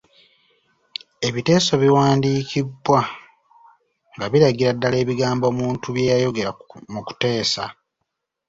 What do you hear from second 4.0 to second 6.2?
nga biragira ddala ebigambo muntu bye